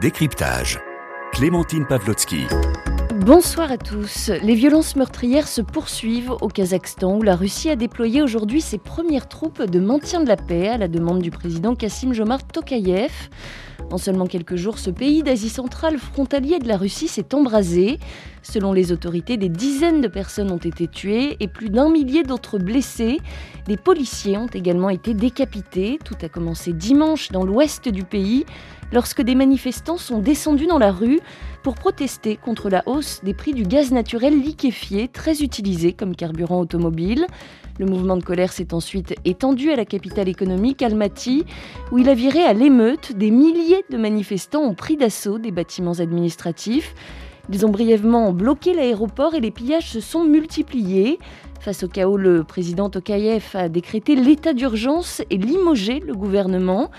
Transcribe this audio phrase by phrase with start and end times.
[0.00, 0.80] Décryptage.
[1.30, 2.46] Clémentine Pavlotsky.
[3.16, 4.30] Bonsoir à tous.
[4.42, 9.28] Les violences meurtrières se poursuivent au Kazakhstan où la Russie a déployé aujourd'hui ses premières
[9.28, 13.12] troupes de maintien de la paix à la demande du président Kassim Jomart Tokayev.
[13.90, 17.98] En seulement quelques jours, ce pays d'Asie centrale frontalier de la Russie s'est embrasé.
[18.42, 22.58] Selon les autorités, des dizaines de personnes ont été tuées et plus d'un millier d'autres
[22.58, 23.18] blessés.
[23.66, 25.98] Des policiers ont également été décapités.
[26.02, 28.46] Tout a commencé dimanche dans l'ouest du pays
[28.92, 31.20] lorsque des manifestants sont descendus dans la rue
[31.62, 36.60] pour protester contre la hausse des prix du gaz naturel liquéfié, très utilisé comme carburant
[36.60, 37.26] automobile.
[37.78, 41.44] Le mouvement de colère s'est ensuite étendu à la capitale économique, Almaty,
[41.92, 43.16] où il a viré à l'émeute.
[43.16, 46.94] Des milliers de manifestants ont pris d'assaut des bâtiments administratifs.
[47.52, 51.18] Ils ont brièvement bloqué l'aéroport et les pillages se sont multipliés.
[51.60, 56.90] Face au chaos, le président Tokayev a décrété l'état d'urgence et limogé le gouvernement.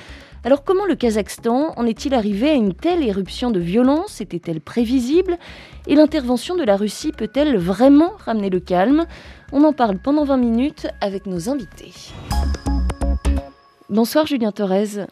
[0.43, 4.21] Alors comment le Kazakhstan en est-il arrivé à une telle éruption de violence?
[4.21, 5.37] Était-elle prévisible?
[5.85, 9.05] Et l'intervention de la Russie peut-elle vraiment ramener le calme?
[9.51, 11.93] On en parle pendant 20 minutes avec nos invités.
[13.89, 15.05] Bonsoir Julien Thorez.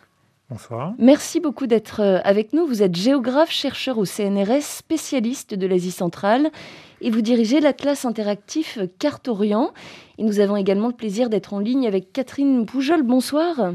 [0.50, 0.96] Bonsoir.
[0.98, 2.66] Merci beaucoup d'être euh, avec nous.
[2.66, 6.50] Vous êtes géographe, chercheur au CNRS, spécialiste de l'Asie centrale
[7.02, 9.74] et vous dirigez l'Atlas interactif Carte Orient.
[10.18, 13.04] Et nous avons également le plaisir d'être en ligne avec Catherine Poujol.
[13.04, 13.74] Bonsoir.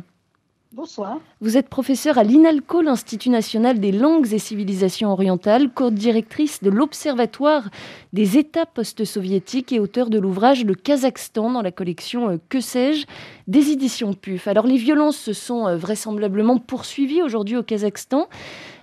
[0.77, 1.21] Bonsoir.
[1.41, 7.71] Vous êtes professeur à l'INALCO, l'Institut national des langues et civilisations orientales, co-directrice de l'Observatoire
[8.13, 13.07] des États post-soviétiques et auteur de l'ouvrage Le Kazakhstan dans la collection euh, Que sais-je
[13.47, 14.49] des éditions PUF.
[14.49, 18.29] Alors les violences se sont euh, vraisemblablement poursuivies aujourd'hui au Kazakhstan.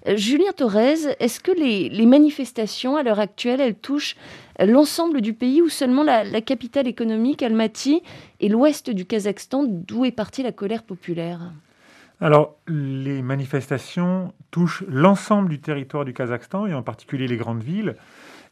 [0.07, 4.15] Euh, Julien Thorez, est-ce que les, manifestations à l'heure actuelle, elles touchent
[4.59, 8.01] l'ensemble du pays ou seulement la, la capitale économique, Almaty,
[8.39, 11.51] et l'ouest du Kazakhstan, d'où est partie la colère populaire?
[12.21, 17.95] Alors, les manifestations touchent l'ensemble du territoire du Kazakhstan et en particulier les grandes villes.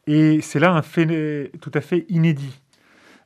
[0.08, 2.60] Et c'est là un fait tout à fait inédit.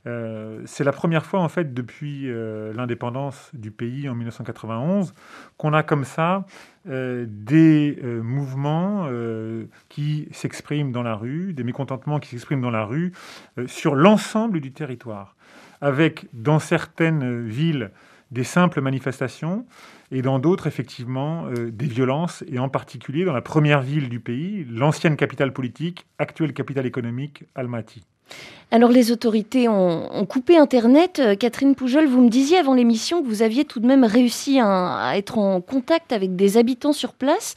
[0.06, 5.14] Euh, c'est la première fois, en fait, depuis euh, l'indépendance du pays en 1991,
[5.58, 6.46] qu'on a comme ça
[6.90, 9.08] euh, des mouvements
[9.90, 13.14] qui s'expriment dans la rue, des mécontentements qui s'expriment dans la rue
[13.68, 15.36] sur l'ensemble du territoire,
[15.80, 17.92] avec dans certaines villes
[18.34, 19.66] des simples manifestations
[20.12, 24.20] et dans d'autres, effectivement, euh, des violences, et en particulier dans la première ville du
[24.20, 28.02] pays, l'ancienne capitale politique, actuelle capitale économique, Almaty.
[28.72, 31.20] Alors les autorités ont, coupé Internet.
[31.20, 34.60] Euh, Catherine Poujol, vous me disiez avant l'émission que vous aviez tout de même réussi
[34.60, 37.54] à, être en contact avec des habitants sur place.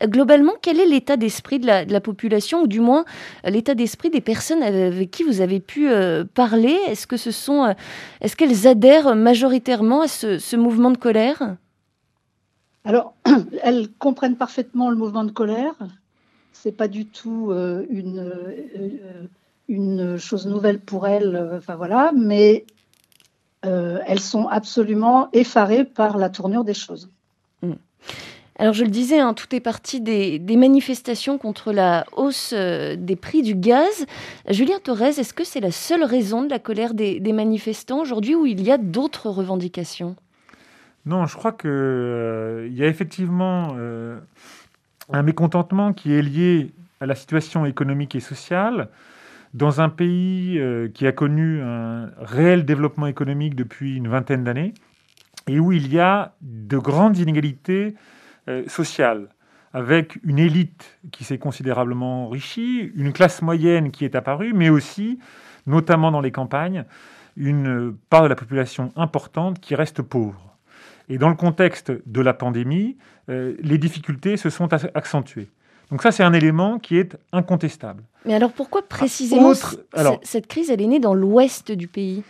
[0.00, 3.04] Euh, globalement, quel est l'état d'esprit de, la, population, ou du moins
[3.44, 5.88] l'état d'esprit des personnes avec qui vous avez pu
[6.34, 6.78] parler?
[6.86, 7.74] Est-ce que ce sont,
[8.20, 11.56] est-ce qu'elles adhèrent majoritairement à ce mouvement de colère?
[12.84, 13.14] Alors,
[13.62, 15.74] elles comprennent parfaitement le mouvement de colère.
[16.52, 19.26] C'est pas du tout euh, une, euh,
[19.70, 21.34] une chose nouvelle pour elles.
[21.34, 22.64] Euh, enfin voilà, mais
[23.62, 27.10] elles sont absolument effarées par la tournure des choses.
[27.60, 27.72] Mm.
[28.58, 33.42] Alors je le disais, hein, tout est parti des, manifestations contre la hausse des prix
[33.42, 34.06] du gaz.
[34.48, 38.46] Julien Torres, est-ce que c'est la seule raison de la colère des manifestants aujourd'hui ou
[38.46, 40.16] il y a d'autres revendications?
[41.06, 44.18] Non, je crois qu'il euh, y a effectivement euh,
[45.12, 48.88] un mécontentement qui est lié à la situation économique et sociale
[49.54, 54.74] dans un pays euh, qui a connu un réel développement économique depuis une vingtaine d'années
[55.46, 57.94] et où il y a de grandes inégalités
[58.66, 59.28] sociales
[59.72, 65.18] avec une élite qui s'est considérablement enrichie, une classe moyenne qui est apparue, mais aussi,
[65.66, 66.84] notamment dans les campagnes,
[67.36, 70.56] une part de la population importante qui reste pauvre.
[71.08, 72.96] Et dans le contexte de la pandémie,
[73.28, 75.48] euh, les difficultés se sont accentuées.
[75.90, 78.02] Donc ça, c'est un élément qui est incontestable.
[78.24, 79.52] Mais alors pourquoi précisément
[80.22, 82.22] cette crise, elle est née dans l'ouest du pays?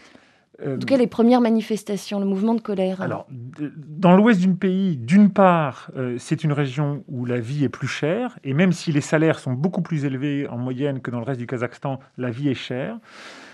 [0.66, 3.00] En tout cas, les premières manifestations, le mouvement de colère.
[3.00, 7.70] Alors, dans l'ouest du pays, d'une part, euh, c'est une région où la vie est
[7.70, 11.18] plus chère, et même si les salaires sont beaucoup plus élevés en moyenne que dans
[11.18, 12.98] le reste du Kazakhstan, la vie est chère.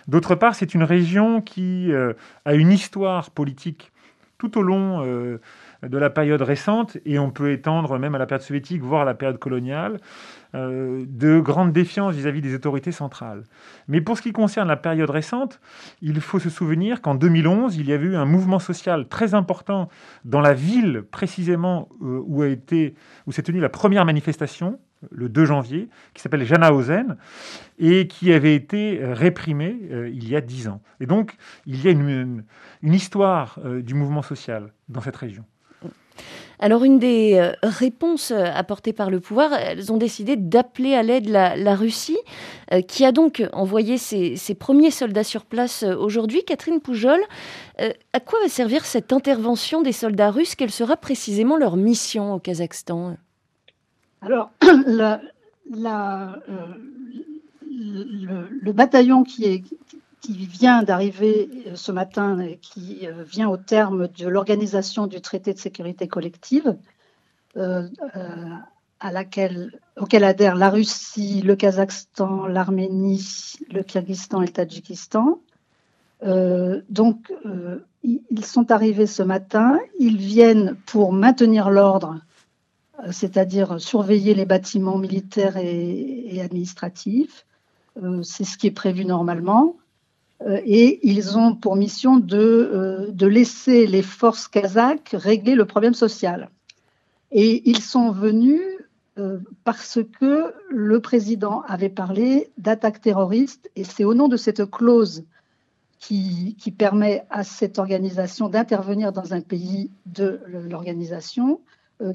[0.09, 2.13] D'autre part, c'est une région qui euh,
[2.45, 3.93] a une histoire politique
[4.39, 5.41] tout au long euh,
[5.83, 9.05] de la période récente, et on peut étendre même à la période soviétique, voire à
[9.05, 9.99] la période coloniale,
[10.55, 13.43] euh, de grande défiance vis-à-vis des autorités centrales.
[13.89, 15.61] Mais pour ce qui concerne la période récente,
[16.01, 19.89] il faut se souvenir qu'en 2011, il y avait eu un mouvement social très important
[20.25, 22.95] dans la ville précisément euh, où a été
[23.27, 24.79] où s'est tenue la première manifestation
[25.11, 27.17] le 2 janvier, qui s'appelle Janaozen,
[27.79, 30.81] et qui avait été euh, réprimé euh, il y a dix ans.
[31.01, 31.37] Et donc,
[31.67, 32.45] il y a une,
[32.83, 35.45] histoire du mouvement social dans cette région.
[36.59, 41.03] Alors une des euh, réponses euh, apportées par le pouvoir, elles ont décidé d'appeler à
[41.03, 42.17] l'aide la, Russie,
[42.73, 46.45] euh, qui a donc envoyé ses, premiers soldats sur place aujourd'hui.
[46.45, 47.21] Catherine Poujol,
[47.79, 50.55] à quoi va servir cette intervention des soldats russes?
[50.55, 53.19] Quelle sera précisément leur mission au Kazakhstan?
[54.23, 55.19] Alors, le,
[58.73, 59.63] bataillon qui, est,
[60.27, 65.55] qui vient d'arriver euh, ce matin qui euh, vient au terme de l'organisation du traité
[65.55, 66.77] de sécurité collective,
[67.57, 67.89] euh,
[68.99, 75.41] à laquelle, auquel adhèrent la Russie, le Kazakhstan, l'Arménie, le Kyrgyzstan et le Tadjikistan.
[76.91, 77.33] donc,
[78.03, 79.79] ils sont arrivés ce matin.
[79.99, 82.21] Ils viennent pour maintenir l'ordre,
[83.11, 87.45] c'est-à-dire surveiller les bâtiments militaires et administratifs.
[88.23, 89.77] C'est ce qui est prévu normalement.
[90.43, 95.65] Euh, et ils ont pour mission de, euh, de, laisser les forces kazakhs régler le
[95.65, 96.51] problème social.
[97.33, 98.61] Et ils sont venus
[99.19, 104.71] euh, parce que le président avait parlé d'attaques terroristes, et c'est au nom de cette
[104.71, 105.25] clause
[105.99, 111.61] qui permet à cette organisation d'intervenir dans un pays de l'organisation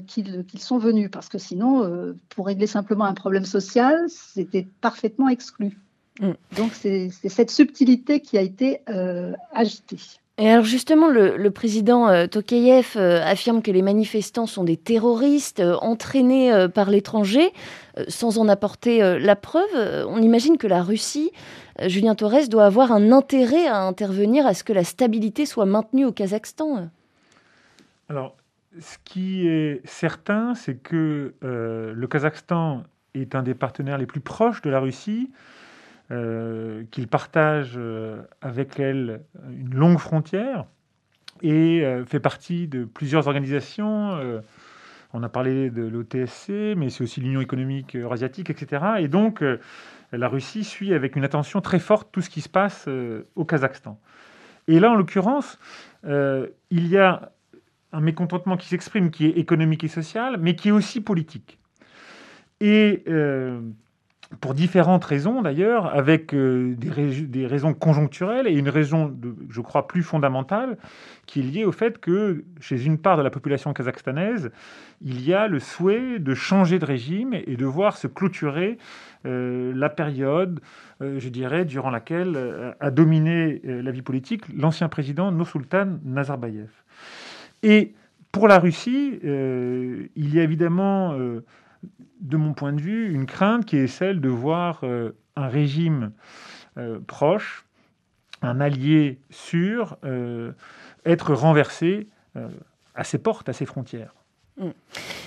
[0.06, 5.76] qu'ils sont venus, parce que sinon, pour régler simplement un problème social, c'était parfaitement exclu.
[6.20, 6.32] Mm.
[6.56, 9.98] Donc c'est cette subtilité qui a été euh, agitée.
[10.38, 15.62] Et alors justement, le, président euh, Tokayev euh, affirme que les manifestants sont des terroristes
[15.80, 17.52] entraînés par l'étranger,
[18.08, 20.06] sans en apporter la preuve.
[20.08, 21.30] On imagine que la Russie,
[21.86, 26.06] Julien Torres, doit avoir un intérêt à intervenir à ce que la stabilité soit maintenue
[26.06, 26.88] au Kazakhstan.
[28.08, 28.34] Alors,
[28.80, 34.62] ce qui est certain, c'est que le Kazakhstan est un des partenaires les plus proches
[34.62, 35.30] de la Russie.
[36.12, 40.66] Euh, qu'il partage euh, avec elle une longue frontière
[41.40, 44.42] et euh, fait partie de plusieurs organisations.
[45.14, 48.84] on a parlé de l'OTSC, mais c'est aussi l'Union économique eurasiatique, etc.
[48.98, 49.42] Et donc,
[50.12, 52.88] la Russie suit avec une attention très forte tout ce qui se passe
[53.34, 53.98] au Kazakhstan.
[54.68, 55.58] Et là, en l'occurrence,
[56.04, 57.32] il y a
[57.92, 61.58] un mécontentement qui s'exprime, qui est économique et social, mais qui est aussi politique.
[62.60, 63.04] Et
[64.40, 69.14] pour différentes raisons d'ailleurs, avec euh, des, raisons conjoncturelles et une raison,
[69.48, 70.78] je crois, plus fondamentale,
[71.26, 74.50] qui est liée au fait que chez une part de la population kazakhstanaise,
[75.02, 78.78] il y a le souhait de changer de régime et de voir se clôturer
[79.26, 80.60] euh, la période,
[81.00, 86.70] euh, je dirais, durant laquelle a dominé la vie politique l'ancien président Nursultan Nazarbayev.
[87.62, 87.92] Et
[88.30, 91.14] pour la Russie, il y a évidemment
[92.20, 96.12] de mon point de vue, une crainte qui est celle de voir euh, un régime
[96.78, 97.64] euh, proche,
[98.40, 100.52] un allié sûr, euh,
[101.04, 102.08] être renversé
[102.94, 104.14] à ses portes, à ses frontières.
[104.56, 104.68] Mm.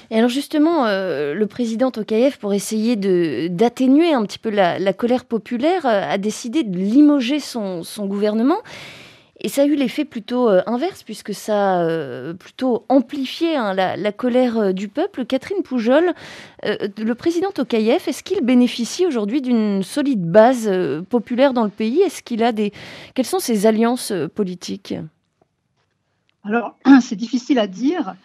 [0.09, 2.95] Et alors justement, le président Tokayev, pour essayer
[3.49, 8.57] d'atténuer un petit peu la, colère populaire, a décidé de limoger son, son gouvernement.
[9.41, 13.73] Et ça a eu l'effet plutôt euh, inverse, puisque ça a euh, plutôt amplifié hein,
[13.73, 15.25] la, colère euh, du peuple.
[15.25, 16.13] Catherine Poujol,
[16.63, 20.71] le président Tokayev, est-ce qu'il bénéficie aujourd'hui d'une solide base
[21.09, 22.01] populaire dans le pays?
[22.01, 22.71] Est-ce qu'il a des...
[23.13, 24.95] Quelles sont ses alliances politiques?
[26.43, 28.15] Alors, c'est difficile à dire.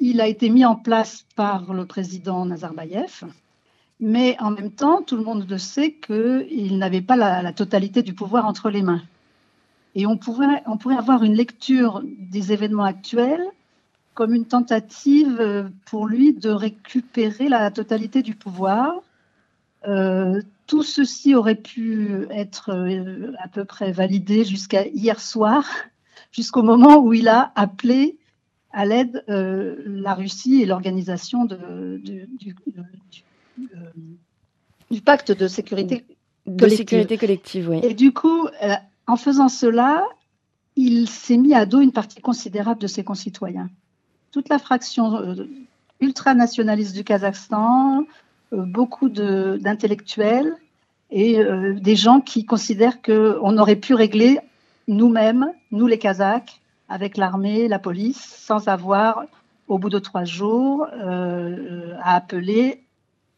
[0.00, 3.22] il a été mis en place par le président Nazarbayev.
[4.00, 8.14] Mais en même temps, tout le monde le sait qu'il n'avait pas la totalité du
[8.14, 9.02] pouvoir entre les mains.
[9.94, 13.44] Et on pourrait, on pourrait avoir une lecture des événements actuels
[14.14, 19.00] comme une tentative euh, pour lui de récupérer la totalité du pouvoir.
[19.88, 25.64] Euh, tout ceci aurait pu être euh, à peu près validé jusqu'à hier soir,
[26.32, 28.18] jusqu'au moment où il a appelé
[28.72, 32.54] à l'aide la Russie et l'organisation du, du,
[35.00, 36.04] pacte de sécurité
[36.46, 37.68] de sécurité collective.
[37.68, 37.80] Oui.
[37.82, 38.46] Et du coup,
[39.10, 40.06] en faisant cela,
[40.76, 43.68] il s'est mis à dos une partie considérable de ses concitoyens.
[44.30, 45.48] Toute la fraction euh,
[45.98, 48.04] ultranationaliste du Kazakhstan,
[48.52, 50.54] euh, beaucoup d'intellectuels
[51.10, 54.38] et euh, des gens qui considèrent qu'on aurait pu régler
[54.86, 59.24] nous-mêmes, nous les Kazakhs, avec l'armée, la police, sans avoir,
[59.66, 62.82] au bout de trois jours, à appeler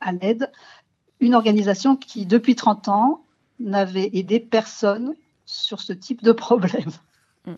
[0.00, 0.50] à l'aide
[1.20, 3.24] une organisation qui, depuis 30 ans,
[3.60, 5.14] n'avait aidé personne
[5.52, 6.90] sur ce type de problème.
[7.46, 7.52] Mm.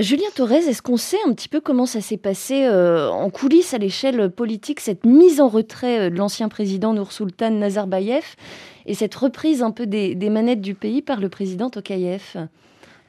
[0.00, 3.74] Julien Torres, est-ce qu'on sait un petit peu comment ça s'est passé euh, en coulisses
[3.74, 8.36] à l'échelle politique, cette mise en retrait euh, de l'ancien président Nursultan Nazarbayev
[8.84, 12.48] et cette reprise un peu des, manettes du pays par le président Tokayev?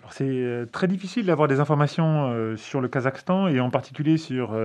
[0.10, 4.58] C'est très difficile d'avoir des informations sur le Kazakhstan et en particulier sur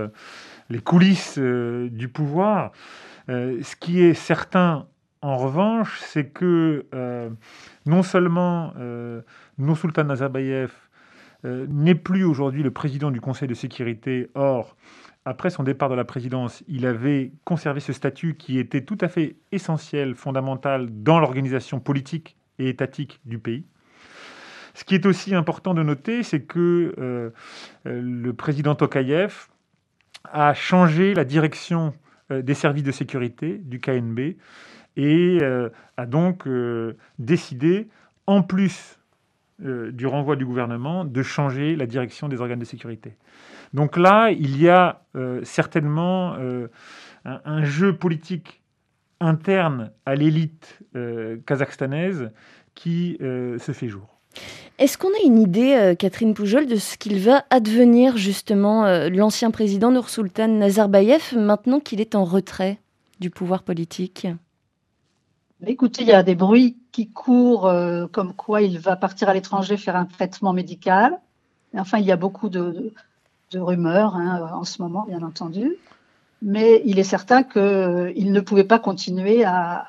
[0.69, 2.71] les coulisses du pouvoir.
[3.27, 4.87] ce qui est certain,
[5.21, 6.85] en revanche, c'est que
[7.85, 8.73] non seulement
[9.57, 10.71] Nursultan Nazarbayev
[11.43, 14.77] n'est plus aujourd'hui le président du Conseil de sécurité, or,
[15.25, 19.07] après son départ de la présidence, il avait conservé ce statut qui était tout à
[19.07, 23.65] fait essentiel, fondamental dans l'organisation politique et étatique du pays.
[24.73, 27.29] Ce qui est aussi important de noter, c'est que euh,
[27.85, 29.47] le président Tokayev
[30.25, 31.93] a changé la direction
[32.31, 34.35] euh, des services de sécurité du KNB
[34.95, 36.47] et euh, a donc
[37.17, 37.87] décidé,
[38.27, 38.99] en plus
[39.63, 43.15] du renvoi du gouvernement, de changer la direction des organes de sécurité.
[43.73, 45.01] Donc là, il y a
[45.43, 46.35] certainement
[47.25, 48.61] un, jeu politique
[49.19, 50.79] interne à l'élite
[51.45, 52.31] kazakhstanaise
[52.75, 54.13] qui se fait jour.
[54.79, 59.09] Est-ce qu'on a une idée, euh, Catherine Poujol, de ce qu'il va advenir justement euh,
[59.09, 62.79] l'ancien président Nursultan Nazarbayev maintenant qu'il est en retrait
[63.19, 64.27] du pouvoir politique?
[65.65, 69.33] Écoutez, il y a des bruits qui courent euh, comme quoi il va partir à
[69.33, 71.19] l'étranger faire un traitement médical.
[71.75, 72.93] Enfin, il y a beaucoup de,
[73.53, 75.75] rumeurs hein, en ce moment, bien entendu.
[76.41, 79.85] Mais il est certain qu'il ne pouvait pas continuer à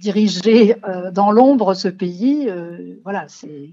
[0.00, 3.70] diriger euh, dans l'ombre ce pays, euh, voilà, c'est,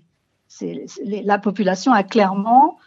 [1.03, 2.77] la population a clairement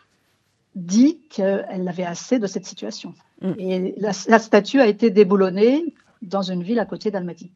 [0.75, 3.15] dit qu'elle avait assez de cette situation.
[3.43, 3.53] Mm.
[3.59, 5.85] Et la, statue a été déboulonnée
[6.23, 7.51] dans une ville à côté d'Almaty.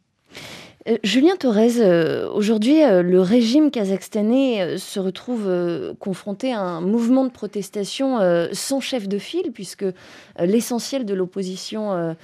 [0.88, 5.48] Euh, Julien Torres, aujourd'hui, le régime kazakhstanais se retrouve
[6.00, 8.18] confronté à un mouvement de protestation
[8.52, 9.84] sans chef de file, puisque
[10.38, 12.14] l'essentiel de l'opposition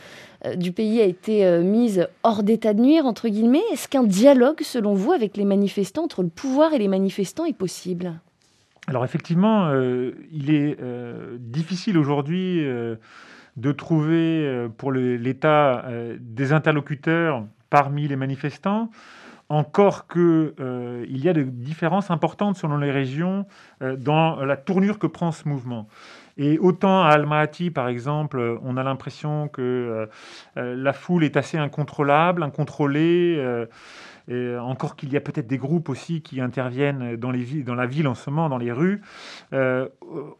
[0.44, 3.62] euh, du pays a été euh, mise hors d'état de nuire, entre guillemets.
[3.72, 7.56] Est-ce qu'un dialogue, selon vous, avec les manifestants, entre le pouvoir et les manifestants, est
[7.56, 8.20] possible?
[8.86, 10.78] Alors effectivement, euh, il est
[11.38, 12.64] difficile aujourd'hui
[13.60, 15.84] de trouver pour l'État
[16.20, 18.90] des interlocuteurs parmi les manifestants.
[19.50, 20.52] Encore qu'il
[21.08, 23.46] il y a des différences importantes selon les régions
[23.80, 25.88] dans la tournure que prend ce mouvement.
[26.38, 30.06] Et autant à Almaty, par exemple, on a l'impression que euh,
[30.56, 33.36] euh, la foule est assez incontrôlable, incontrôlée.
[34.28, 38.08] Euh, et encore qu'il y a peut-être des groupes aussi qui interviennent dans, la ville
[38.08, 39.00] en ce moment, dans les rues.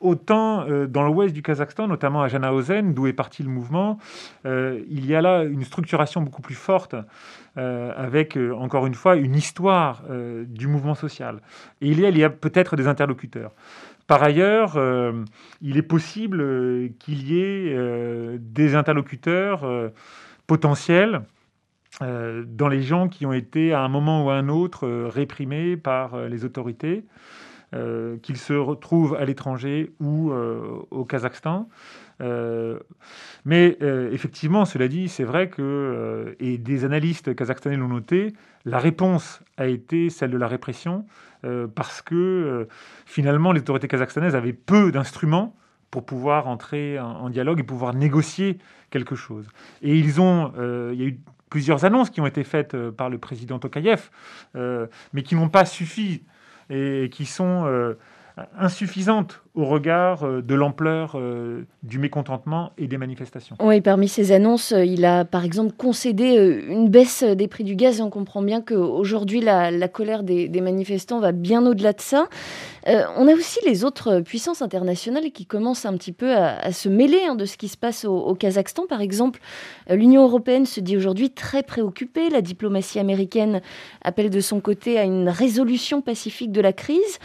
[0.00, 3.99] autant dans l'ouest du Kazakhstan, notamment à Janaozen, d'où est parti le mouvement,
[4.45, 6.95] il y a là une structuration beaucoup plus forte,
[7.57, 10.02] avec encore une fois une histoire
[10.47, 11.40] du mouvement social.
[11.80, 13.52] Et il y a, peut-être des interlocuteurs.
[14.09, 15.12] Par ailleurs, euh,
[15.61, 19.68] il est possible euh, qu'il y ait euh, des interlocuteurs
[20.47, 21.21] potentiels
[22.00, 26.28] dans les gens qui ont été à un moment ou à un autre réprimés par
[26.28, 27.04] les autorités,
[27.73, 31.68] qu'ils se retrouvent à l'étranger ou au Kazakhstan.
[33.45, 33.78] mais
[34.12, 38.33] effectivement, cela dit, c'est vrai que, et des analystes kazakhstanais l'ont noté,
[38.64, 41.04] la réponse a été celle de la répression,
[41.45, 42.68] euh, parce que euh,
[43.07, 45.54] finalement les autorités kazakhstanaises avaient peu d'instruments
[45.90, 48.59] pour pouvoir entrer en, dialogue et pouvoir négocier
[48.90, 49.47] quelque chose.
[49.80, 53.11] Et ils ont, euh, il y a eu plusieurs annonces qui ont été faites par
[53.11, 54.11] le président Tokayev,
[54.55, 56.23] mais qui n'ont pas suffi
[56.71, 57.95] et qui sont
[58.59, 63.57] insuffisantes au regard euh, de l'ampleur euh, du mécontentement et des manifestations.
[63.61, 67.75] Oui, parmi ces annonces, euh, il a par exemple concédé une baisse des prix du
[67.75, 72.28] gaz on comprend bien qu'aujourd'hui la, la colère des, manifestants va bien au-delà de ça.
[72.87, 77.21] on a aussi les autres puissances internationales qui commencent un petit peu à, se mêler
[77.28, 78.87] hein, de ce qui se passe au Kazakhstan.
[78.87, 79.40] Par exemple,
[79.88, 82.28] l'Union européenne se dit aujourd'hui très préoccupée.
[82.28, 83.61] La diplomatie américaine
[84.02, 87.18] appelle de son côté à une résolution pacifique de la crise.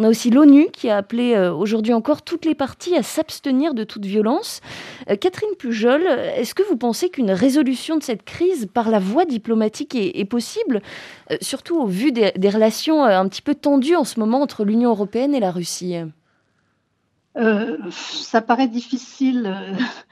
[0.00, 3.74] On a aussi l'ONU qui a appelé aujourd'hui aujourd'hui encore toutes les parties à s'abstenir
[3.74, 4.60] de toute violence.
[5.10, 9.24] Euh, Catherine Pujol, est-ce que vous pensez qu'une résolution de cette crise par la voie
[9.24, 10.82] diplomatique est, possible,
[11.32, 14.64] euh, surtout au vu des, relations euh, un petit peu tendues en ce moment entre
[14.64, 15.96] l'Union européenne et la Russie?
[17.90, 19.52] Ça paraît difficile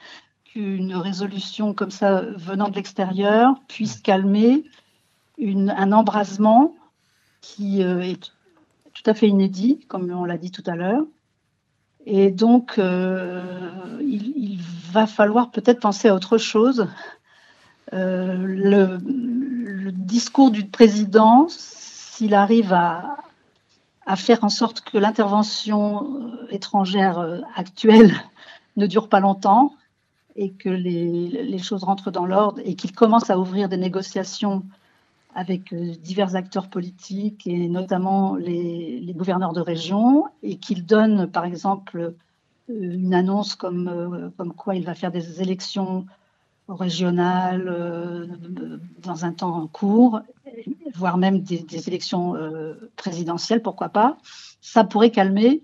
[0.43, 4.65] qu'une résolution comme ça venant de l'extérieur puisse calmer
[5.39, 6.75] un embrasement
[7.41, 8.36] qui est
[8.97, 11.03] tout à fait inédit, comme on l'a dit tout à l'heure.
[12.05, 13.43] Et donc, euh,
[14.01, 14.59] il,
[14.91, 16.87] va falloir peut-être penser à autre chose.
[17.93, 18.97] Euh, le,
[19.91, 23.17] discours du président, s'il arrive à,
[24.15, 28.13] faire en sorte que l'intervention étrangère actuelle
[28.77, 29.75] ne dure pas longtemps
[30.37, 34.63] et que les choses rentrent dans l'ordre et qu'il commence à ouvrir des négociations
[35.37, 42.15] avec divers acteurs politiques et notamment les, gouverneurs de région et qu'il donne par exemple
[42.67, 46.05] une annonce comme, comme quoi il va faire des élections
[46.69, 48.27] régionales euh,
[49.01, 50.21] dans un temps court,
[50.93, 54.17] voire même des, élections euh, présidentielles, pourquoi pas,
[54.61, 55.63] ça pourrait calmer.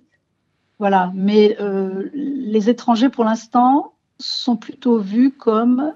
[0.79, 1.11] Voilà.
[1.13, 3.92] Mais euh, les étrangers, pour l'instant,
[4.23, 5.93] sont plutôt vus comme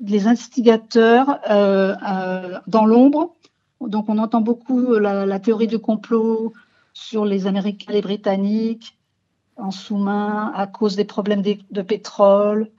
[0.00, 1.40] les instigateurs
[2.66, 3.34] dans l'ombre.
[3.80, 6.52] Donc, on entend beaucoup la, théorie du complot
[6.92, 8.96] sur les Américains et les Britanniques
[9.56, 12.70] en sous-main à cause des problèmes de pétrole,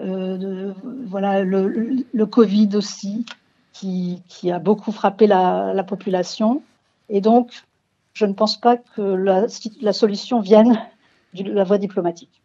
[0.00, 0.72] euh,
[1.06, 3.26] voilà, le, Covid aussi,
[3.72, 6.62] qui, a beaucoup frappé la, population.
[7.08, 7.64] Et donc,
[8.12, 10.80] je ne pense pas que la, solution vienne
[11.34, 12.39] de la voie diplomatique.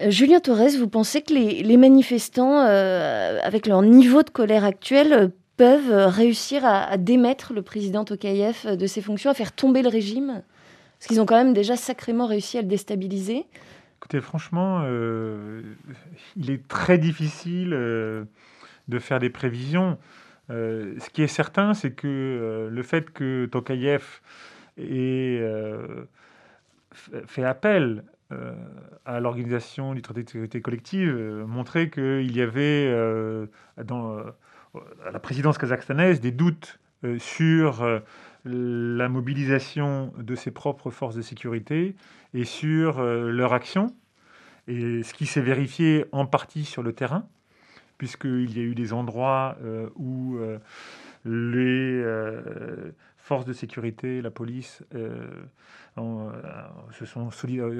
[0.00, 5.32] Euh, Julien Torres, vous pensez que les, manifestants, euh, avec leur niveau de colère actuel,
[5.56, 10.42] peuvent réussir à, démettre le président Tokayev de ses fonctions, à faire tomber le régime?
[10.98, 13.46] Parce qu'ils ont quand même déjà sacrément réussi à le déstabiliser.
[13.98, 15.62] Écoutez, franchement, euh,
[16.36, 18.24] il est très difficile euh,
[18.86, 19.98] de faire des prévisions.
[20.50, 24.20] Euh, ce qui est certain, c'est que le fait que Tokayev
[24.78, 25.42] ait
[27.26, 28.04] fait appel
[29.06, 32.94] à l'organisation du traité de sécurité collective montrait qu'il y avait
[33.82, 36.78] dans à la présidence kazakhstanaise des doutes
[37.18, 38.02] sur
[38.44, 41.94] la mobilisation de ses propres forces de sécurité
[42.34, 43.94] et sur euh, leur action,
[44.66, 47.26] et ce qui s'est vérifié en partie sur le terrain,
[47.96, 50.58] puisqu'il y a eu des endroits euh, où euh,
[51.24, 52.02] les
[53.28, 54.82] forces de sécurité, la police,
[55.94, 57.30] se sont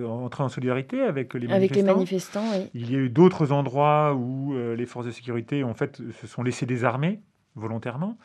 [0.07, 1.87] entrés en solidarité avec les avec manifestants.
[1.87, 6.01] Les manifestants Il y a eu d'autres endroits où les forces de sécurité en fait,
[6.21, 7.21] se sont laissées désarmer
[7.59, 8.17] volontairement.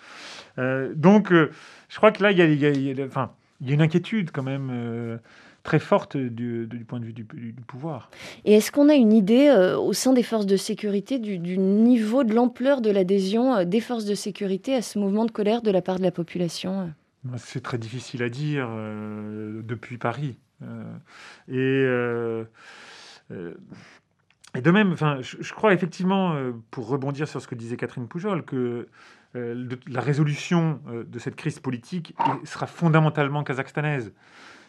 [0.58, 1.51] Euh, donc, euh,
[1.89, 4.70] je crois que là, il y a, enfin, il y a une inquiétude quand même
[4.72, 5.18] euh,
[5.63, 7.25] très forte du, point de vue du,
[7.68, 8.10] pouvoir.
[8.46, 12.34] Et est-ce qu'on a une idée au sein des forces de sécurité du, niveau de
[12.34, 15.98] l'ampleur de l'adhésion des forces de sécurité à ce mouvement de colère de la part
[15.98, 16.92] de la population?
[17.38, 20.38] C'est très difficile à dire depuis Paris.
[21.48, 21.88] et
[24.55, 26.38] et de même, enfin, je, crois effectivement,
[26.70, 28.88] pour rebondir sur ce que disait Catherine Poujol, que
[29.36, 34.14] euh, la résolution euh, de cette crise politique sera fondamentalement kazakhstanaise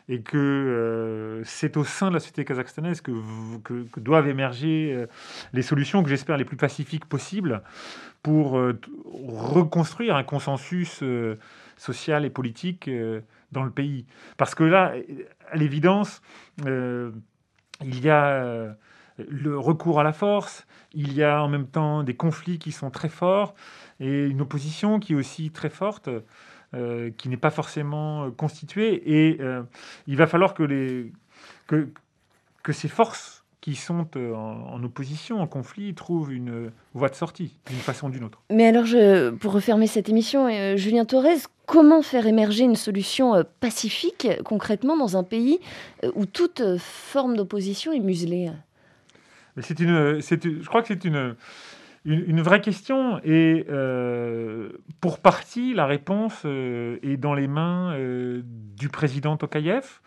[0.09, 3.13] et que euh, c'est au sein de la société kazakhstanaise que,
[3.99, 5.07] doivent émerger
[5.53, 7.63] les solutions que j'espère les plus pacifiques possibles
[8.23, 8.59] pour
[9.07, 11.03] reconstruire un consensus
[11.85, 12.91] social et politique
[13.53, 14.07] dans le pays.
[14.37, 14.95] Parce que là,
[15.51, 16.23] à l'évidence,
[16.65, 18.75] il y a
[19.19, 22.91] le recours à la force, il y a en même temps des conflits qui sont
[22.91, 23.55] très forts
[24.01, 26.09] et une opposition qui est aussi très forte,
[26.75, 29.31] euh, qui n'est pas forcément constituée.
[29.31, 29.63] Et euh,
[30.07, 31.13] il va falloir que, les,
[31.67, 33.34] que ces forces
[33.65, 38.11] qui sont euh, en, opposition, en conflit, trouvent une voie de sortie, d'une façon ou
[38.11, 38.43] d'une autre.
[38.51, 44.29] Mais alors, je, pour refermer cette émission, Julien Torres, comment faire émerger une solution pacifique,
[44.45, 45.61] concrètement, dans un pays
[46.15, 48.51] où toute forme d'opposition est muselée?
[49.63, 51.35] C'est une, je crois que c'est une,
[52.05, 58.43] une, vraie question et euh, pour partie, la réponse euh, est dans les mains euh,
[58.45, 60.01] du président Tokayev.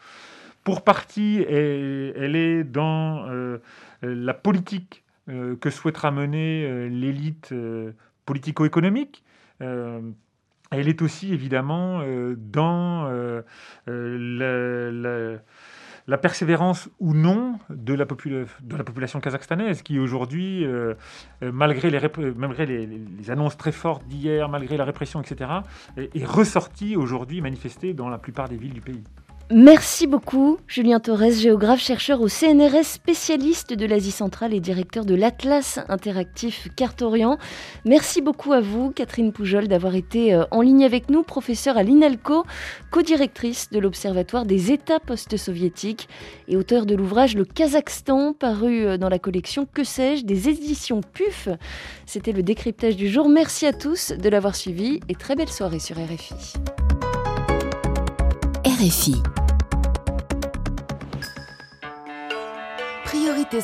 [0.67, 3.25] Pour partie, elle, est dans
[4.01, 7.53] la politique que souhaitera mener l'élite
[8.25, 9.23] politico-économique.
[9.61, 10.13] elle
[10.71, 12.01] est aussi évidemment
[12.35, 13.09] dans
[16.07, 20.95] la persévérance ou non de la, population kazakhstanaise, qui aujourd'hui, euh,
[21.43, 22.01] euh, malgré, les,
[22.35, 25.49] malgré les, annonces très fortes d'hier, malgré la répression, etc.,
[25.95, 29.03] est, est ressortie aujourd'hui manifestée dans la plupart des villes du pays.
[29.49, 35.15] Merci beaucoup, Julien Torres, géographe, chercheur au CNRS, spécialiste de l'Asie centrale et directeur de
[35.15, 37.37] l'Atlas interactif Carte Orient.
[37.85, 41.83] Merci beaucoup à vous, Catherine Poujol, d'avoir été euh, en ligne avec nous, professeure à
[41.83, 42.43] l'INALCO,
[42.91, 46.09] co-directrice de l'Observatoire des États post-soviétiques
[46.49, 50.99] et auteur de l'ouvrage Le Kazakhstan, paru euh, dans la collection Que sais-je des éditions
[50.99, 51.47] PUF.
[52.05, 53.29] C'était le décryptage du jour.
[53.29, 56.53] Merci à tous de l'avoir suivi et très belle soirée sur RFI.
[63.05, 63.61] Priorité